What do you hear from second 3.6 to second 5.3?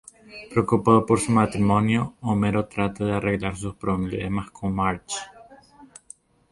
problemas con Marge.